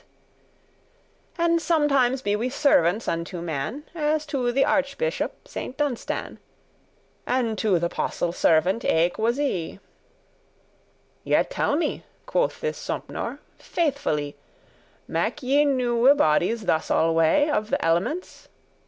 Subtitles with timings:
[0.01, 0.03] *
[1.37, 6.39] *catch And sometimes be we servants unto man, As to the archbishop Saint Dunstan,
[7.27, 9.77] And to th'apostle servant eke was I."
[11.23, 14.35] "Yet tell me," quoth this Sompnour, "faithfully,
[15.07, 18.49] Make ye you newe bodies thus alway Of th' elements?"